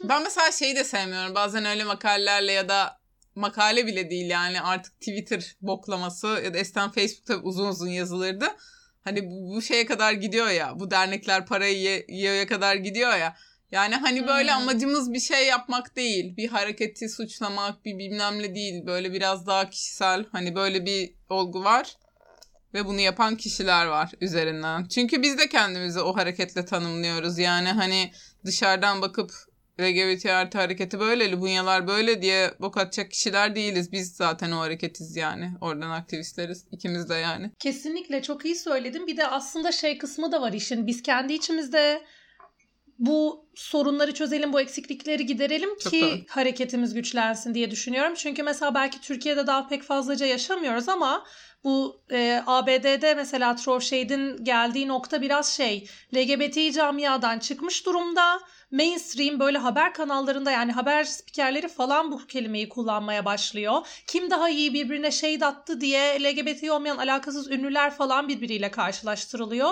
[0.03, 1.35] ben mesela şeyi de sevmiyorum.
[1.35, 2.99] Bazen öyle makalelerle ya da
[3.35, 8.45] makale bile değil yani artık Twitter boklaması ya da eskiden Facebook'ta uzun uzun yazılırdı.
[9.03, 10.79] Hani bu, şeye kadar gidiyor ya.
[10.79, 13.35] Bu dernekler parayı ye- yiyor'ya kadar gidiyor ya.
[13.71, 14.61] Yani hani böyle Hmm.
[14.61, 16.37] amacımız bir şey yapmak değil.
[16.37, 18.85] Bir hareketi suçlamak, bir bilmem ne değil.
[18.85, 21.95] Böyle biraz daha kişisel hani böyle bir olgu var.
[22.73, 24.87] Ve bunu yapan kişiler var üzerinden.
[24.87, 27.37] Çünkü biz de kendimizi o hareketle tanımlıyoruz.
[27.39, 28.11] Yani hani
[28.45, 29.31] dışarıdan bakıp
[29.79, 33.91] LGBT artı hareketi böyle, Lubunyalar böyle diye bok atacak kişiler değiliz.
[33.91, 35.51] Biz zaten o hareketiz yani.
[35.61, 36.65] Oradan aktivistleriz.
[36.71, 37.51] ikimiz de yani.
[37.59, 39.07] Kesinlikle çok iyi söyledin.
[39.07, 40.87] Bir de aslında şey kısmı da var işin.
[40.87, 42.01] Biz kendi içimizde
[42.99, 46.19] bu sorunları çözelim, bu eksiklikleri giderelim Çok ki doğru.
[46.29, 48.13] hareketimiz güçlensin diye düşünüyorum.
[48.15, 51.25] Çünkü mesela belki Türkiye'de daha pek fazlaca yaşamıyoruz ama
[51.63, 58.39] bu e, ABD'de mesela Throw Shade'in geldiği nokta biraz şey LGBT camiadan çıkmış durumda.
[58.71, 63.87] Mainstream böyle haber kanallarında yani haber spikerleri falan bu kelimeyi kullanmaya başlıyor.
[64.07, 69.71] Kim daha iyi birbirine shade attı diye LGBT olmayan alakasız ünlüler falan birbiriyle karşılaştırılıyor.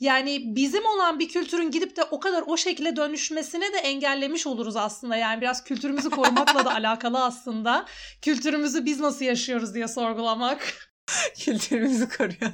[0.00, 4.76] Yani bizim olan bir kültürün gidip de o kadar o şekilde dönüşmesine de engellemiş oluruz
[4.76, 5.16] aslında.
[5.16, 7.86] Yani biraz kültürümüzü korumakla da alakalı aslında.
[8.22, 10.90] Kültürümüzü biz nasıl yaşıyoruz diye sorgulamak.
[11.38, 12.40] Kültürümüzü koruyor.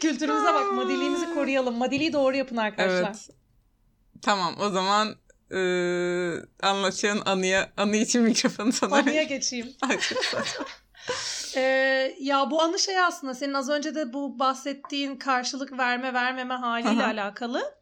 [0.00, 1.76] Kültürümüze bak, madiliğimizi koruyalım.
[1.76, 3.04] Madiliği doğru yapın arkadaşlar.
[3.04, 3.28] Evet.
[4.22, 5.16] Tamam o zaman
[5.50, 9.72] eee anlaşılan anıya, anı için mikrofonu sana Anıya geçeyim.
[11.56, 16.54] Ee, ya bu anı şey aslında senin az önce de bu bahsettiğin karşılık verme vermeme
[16.54, 17.10] haliyle Aha.
[17.10, 17.74] alakalı.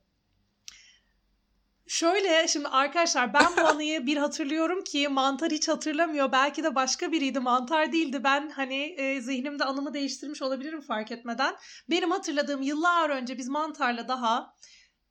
[1.89, 6.33] Şöyle şimdi arkadaşlar ben bu anıyı bir hatırlıyorum ki mantar hiç hatırlamıyor.
[6.33, 8.25] Belki de başka biriydi mantar değildi.
[8.25, 11.57] Ben hani e, zihnimde anımı değiştirmiş olabilirim fark etmeden.
[11.91, 14.55] Benim hatırladığım yıllar önce biz mantarla daha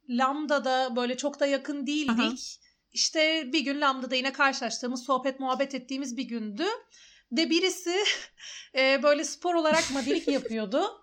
[0.10, 2.20] Lambda'da böyle çok da yakın değildik.
[2.20, 2.34] Aha.
[2.92, 6.66] İşte bir gün Lambda'da yine karşılaştığımız, sohbet muhabbet ettiğimiz bir gündü.
[7.32, 7.96] Ve birisi
[8.76, 11.02] e, böyle spor olarak madilik yapıyordu.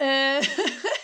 [0.00, 0.40] E,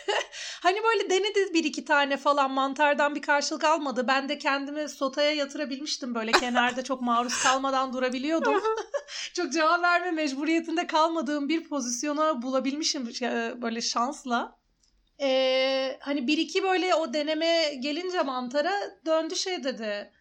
[0.62, 4.08] hani böyle denedi bir iki tane falan mantardan bir karşılık almadı.
[4.08, 8.62] Ben de kendimi sotaya yatırabilmiştim böyle kenarda çok maruz kalmadan durabiliyordum.
[9.34, 13.06] çok cevap verme mecburiyetinde kalmadığım bir pozisyona bulabilmişim
[13.62, 14.62] böyle şansla.
[15.20, 18.72] Ee, hani bir iki böyle o deneme gelince mantara
[19.06, 20.12] döndü şey dedi.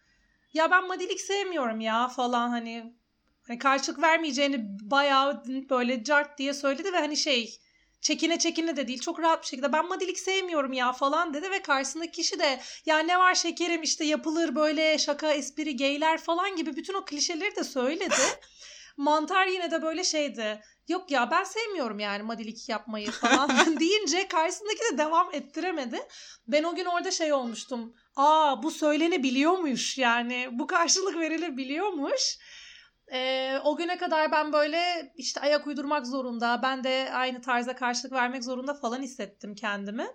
[0.52, 2.94] Ya ben madilik sevmiyorum ya falan hani
[3.46, 7.58] hani karşılık vermeyeceğini bayağı böyle cart diye söyledi ve hani şey
[8.02, 11.62] çekine çekine de değil çok rahat bir şekilde ben madilik sevmiyorum ya falan dedi ve
[11.62, 16.76] karşısındaki kişi de ya ne var şekerim işte yapılır böyle şaka espri geyler falan gibi
[16.76, 18.14] bütün o klişeleri de söyledi.
[18.96, 20.60] Mantar yine de böyle şeydi.
[20.88, 25.98] Yok ya ben sevmiyorum yani madilik yapmayı falan deyince karşısındaki de devam ettiremedi.
[26.48, 27.94] Ben o gün orada şey olmuştum.
[28.16, 32.38] Aa bu söylenebiliyormuş yani bu karşılık verilebiliyormuş.
[33.12, 38.12] Ee, o güne kadar ben böyle işte ayak uydurmak zorunda, ben de aynı tarza karşılık
[38.12, 40.06] vermek zorunda falan hissettim kendimi.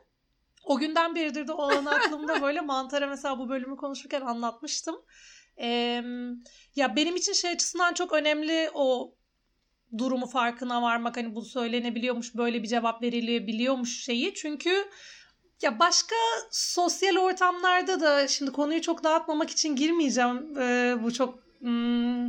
[0.64, 4.96] O günden beridir de o an aklımda böyle mantara mesela bu bölümü konuşurken anlatmıştım.
[5.60, 6.04] Ee,
[6.76, 9.14] ya benim için şey açısından çok önemli o
[9.98, 14.88] durumu farkına varmak hani bu söylenebiliyormuş böyle bir cevap verilebiliyormuş şeyi çünkü
[15.62, 16.16] ya başka
[16.52, 22.28] sosyal ortamlarda da şimdi konuyu çok dağıtmamak için girmeyeceğim ee, bu çok hmm,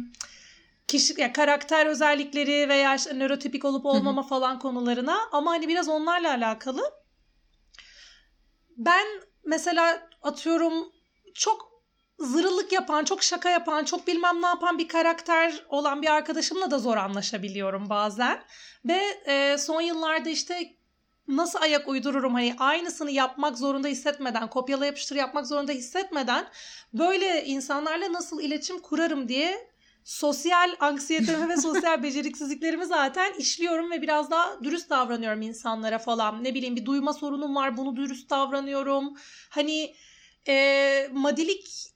[0.89, 6.31] kişi ya karakter özellikleri veya işte nörotipik olup olmama falan konularına ama hani biraz onlarla
[6.31, 6.83] alakalı
[8.77, 9.07] ben
[9.45, 10.93] mesela atıyorum
[11.35, 11.69] çok
[12.19, 16.79] zırılık yapan, çok şaka yapan, çok bilmem ne yapan bir karakter olan bir arkadaşımla da
[16.79, 18.43] zor anlaşabiliyorum bazen.
[18.85, 20.77] Ve e, son yıllarda işte
[21.29, 26.49] nasıl ayak uydururum hani aynısını yapmak zorunda hissetmeden, kopyala yapıştır yapmak zorunda hissetmeden
[26.93, 29.71] böyle insanlarla nasıl iletişim kurarım diye
[30.09, 36.45] sosyal anksiyetemi ve sosyal beceriksizliklerimi zaten işliyorum ve biraz daha dürüst davranıyorum insanlara falan.
[36.45, 39.15] Ne bileyim bir duyma sorunum var bunu dürüst davranıyorum.
[39.51, 39.95] Hani
[40.49, 41.93] e, madilik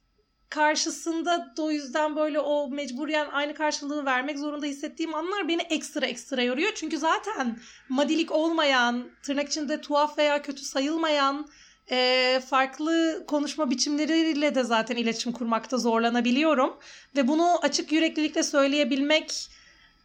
[0.49, 6.07] karşısında da o yüzden böyle o mecburen aynı karşılığı vermek zorunda hissettiğim anlar beni ekstra
[6.07, 6.73] ekstra yoruyor.
[6.75, 11.49] Çünkü zaten madilik olmayan, tırnak içinde tuhaf veya kötü sayılmayan
[11.91, 16.77] e, farklı konuşma biçimleriyle de zaten iletişim kurmakta zorlanabiliyorum.
[17.17, 19.49] Ve bunu açık yüreklilikle söyleyebilmek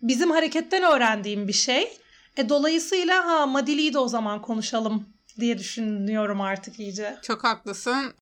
[0.02, 1.98] bizim hareketten öğrendiğim bir şey.
[2.38, 5.06] E, dolayısıyla ha madiliği de o zaman konuşalım
[5.40, 7.18] diye düşünüyorum artık iyice.
[7.22, 8.14] Çok haklısın.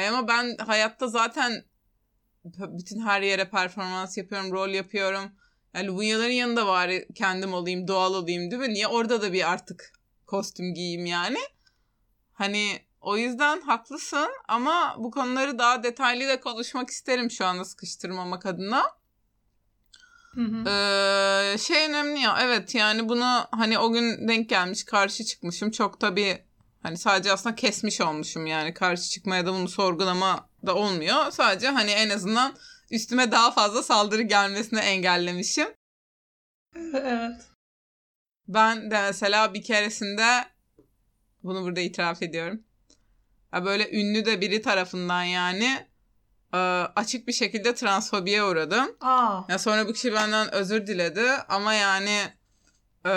[0.08, 1.64] Ama ben hayatta zaten
[2.44, 5.32] bütün her yere performans yapıyorum, rol yapıyorum.
[5.74, 8.74] Yani Lunyaların yanında bari kendim olayım, doğal olayım değil mi?
[8.74, 9.92] Niye orada da bir artık
[10.26, 11.38] kostüm giyeyim yani?
[12.32, 18.46] Hani o yüzden haklısın ama bu konuları daha detaylı da konuşmak isterim şu anda sıkıştırmamak
[18.46, 18.82] adına.
[20.34, 20.68] Hı hı.
[20.68, 26.00] Ee, şey önemli ya evet yani bunu hani o gün denk gelmiş karşı çıkmışım çok
[26.00, 26.38] tabii
[26.82, 31.90] hani sadece aslında kesmiş olmuşum yani karşı çıkmaya da bunu sorgulama da olmuyor sadece hani
[31.90, 32.54] en azından
[32.90, 35.68] üstüme daha fazla saldırı gelmesini engellemişim.
[36.76, 37.46] Evet.
[38.48, 40.44] Ben de mesela bir keresinde
[41.42, 42.64] Bunu burada itiraf ediyorum.
[43.52, 45.86] Ya böyle ünlü de biri tarafından yani
[46.96, 48.96] açık bir şekilde transfobiye uğradım.
[49.00, 49.40] Aa.
[49.48, 52.18] Ya sonra bu kişi benden özür diledi ama yani
[53.06, 53.10] e,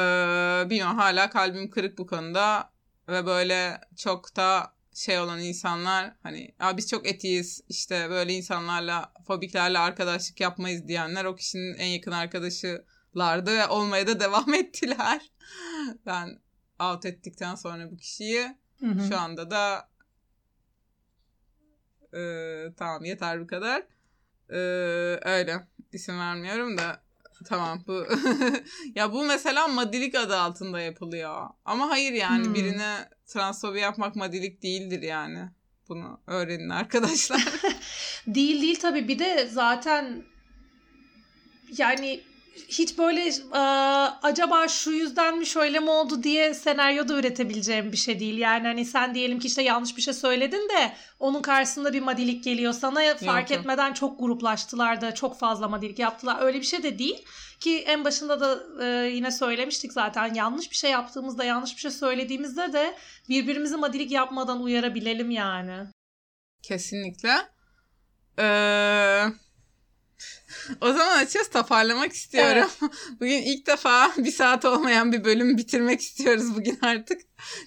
[0.69, 2.71] bilmiyorum hala kalbim kırık bu konuda
[3.07, 9.11] ve böyle çok da şey olan insanlar hani ya biz çok etiyiz işte böyle insanlarla
[9.27, 15.31] fobiklerle arkadaşlık yapmayız diyenler o kişinin en yakın arkadaşılardı ve olmaya da devam ettiler.
[16.05, 16.39] Ben
[16.79, 19.07] out ettikten sonra bu kişiyi Hı hı.
[19.07, 19.89] şu anda da
[22.17, 23.83] e, tamam yeter bu kadar.
[24.49, 24.57] E,
[25.25, 27.01] öyle isim vermiyorum da
[27.45, 28.07] tamam bu
[28.95, 31.47] ya bu mesela madilik adı altında yapılıyor.
[31.65, 32.53] Ama hayır yani Hmm.
[32.53, 35.49] birine transfobi yapmak madilik değildir yani.
[35.89, 37.41] Bunu öğrenin arkadaşlar.
[38.27, 40.23] Değil değil tabii bir de zaten
[41.77, 42.21] yani
[42.67, 43.59] hiç böyle e,
[44.23, 48.37] acaba şu yüzden mi şöyle mi oldu diye senaryo da üretebileceğim bir şey değil.
[48.37, 52.43] Yani hani sen diyelim ki işte yanlış bir şey söyledin de onun karşısında bir madilik
[52.43, 53.59] geliyor sana fark yok.
[53.59, 56.37] etmeden çok gruplaştılar da çok fazla madilik yaptılar.
[56.41, 57.25] Öyle bir şey de değil
[57.59, 61.91] ki en başında da e, yine söylemiştik zaten yanlış bir şey yaptığımızda yanlış bir şey
[61.91, 62.97] söylediğimizde de
[63.29, 65.87] birbirimizi madilik yapmadan uyarabilelim yani.
[66.63, 67.33] Kesinlikle.
[68.39, 69.23] Ee,
[70.81, 72.69] o zaman açıyoruz toparlamak istiyorum.
[73.19, 77.21] Bugün ilk defa bir saat olmayan bir bölüm bitirmek istiyoruz bugün artık.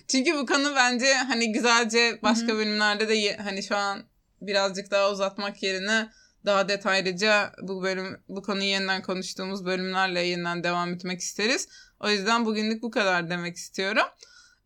[0.09, 2.57] Çünkü bu konu bence hani güzelce başka Hı hı.
[2.57, 4.03] bölümlerde de hani şu an
[4.41, 6.09] birazcık daha uzatmak yerine
[6.45, 11.69] daha detaylıca bu bölüm bu konuyu yeniden konuştuğumuz bölümlerle yeniden devam etmek isteriz.
[12.01, 14.07] O yüzden bugünlük bu kadar demek istiyorum.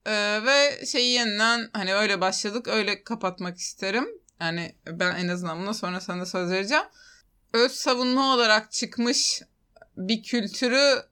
[0.07, 4.09] Ee, ve şeyi yeniden hani öyle başladık öyle kapatmak isterim.
[4.41, 6.85] Yani ben en azından buna sonra sana söz vereceğim.
[7.55, 9.43] Öz savunma olarak çıkmış
[9.97, 11.03] bir kültürü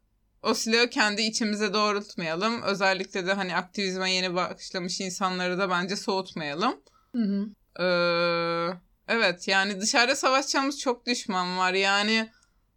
[0.42, 2.62] o silahı kendi içimize doğrultmayalım.
[2.62, 6.80] Özellikle de hani aktivizme yeni başlamış insanları da bence soğutmayalım.
[7.14, 7.46] Hı hı.
[7.82, 8.78] Ee,
[9.08, 11.72] evet yani dışarıda savaşacağımız çok düşman var.
[11.72, 12.30] Yani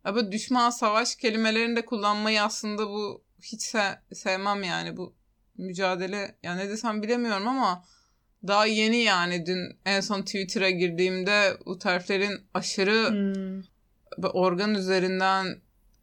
[0.03, 5.15] ama düşman savaş kelimelerini de kullanmayı aslında bu hiç se- sevmem yani bu
[5.57, 7.85] mücadele ya ne desem bilemiyorum ama
[8.47, 13.63] daha yeni yani dün en son Twitter'a girdiğimde bu terflerin aşırı Hmm.
[14.33, 15.61] organ üzerinden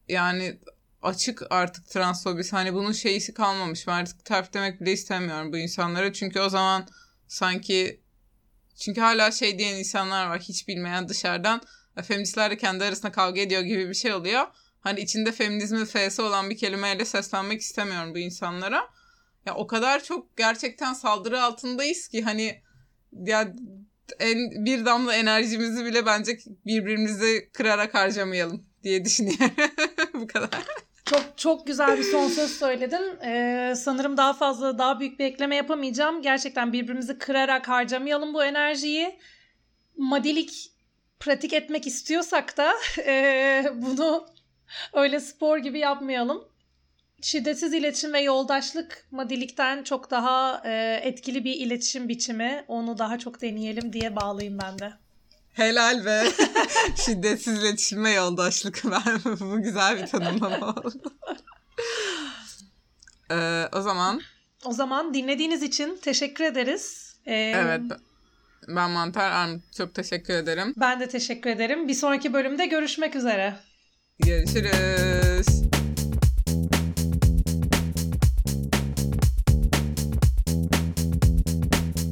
[0.08, 0.58] yani
[1.02, 2.50] açık artık transfobisi.
[2.56, 3.86] Hani bunun şeysi kalmamış.
[3.86, 6.12] Ben artık terf demek bile istemiyorum bu insanlara.
[6.12, 6.86] Çünkü o zaman
[7.28, 8.00] sanki
[8.76, 11.60] çünkü hala şey diyen insanlar var hiç bilmeyen dışarıdan.
[11.96, 14.46] "Ya Feministler de kendi arasında kavga ediyor gibi bir şey oluyor.
[14.80, 18.88] Hani içinde feminizmin F'si olan bir kelimeyle seslenmek istemiyorum bu insanlara.
[19.46, 22.62] Ya o kadar çok gerçekten saldırı altındayız ki hani
[23.12, 23.52] ya
[24.18, 29.50] en, bir damla enerjimizi bile bence birbirimizi kırarak harcamayalım diye düşünüyorum.
[30.14, 30.50] Bu kadar.
[31.04, 33.20] Çok çok güzel bir son söz söyledin.
[33.24, 36.22] Ee, sanırım daha fazla daha büyük bir ekleme yapamayacağım.
[36.22, 39.18] Gerçekten birbirimizi kırarak harcamayalım bu enerjiyi.
[39.96, 40.72] Madilik
[41.20, 42.72] pratik etmek istiyorsak da
[43.06, 44.26] ee, bunu
[44.92, 46.51] öyle spor gibi yapmayalım.
[47.22, 52.64] Şiddetsiz iletişim ve yoldaşlık madilikten çok daha ee, etkili bir iletişim biçimi.
[52.68, 54.92] Onu daha çok deneyelim diye bağlayayım ben de.
[55.52, 56.22] Helal ve
[57.06, 58.82] şiddetsiz iletişime yoldaşlık.
[58.90, 61.12] Ben, bu güzel bir tanımlama oldu.
[63.30, 64.20] Ee, o zaman
[64.64, 67.16] O zaman dinlediğiniz için teşekkür ederiz.
[67.26, 67.80] Ee, evet
[68.68, 70.74] ben Mantar Armut çok teşekkür ederim.
[70.76, 71.88] Ben de teşekkür ederim.
[71.88, 73.54] Bir sonraki bölümde görüşmek üzere.
[74.18, 75.61] Görüşürüz.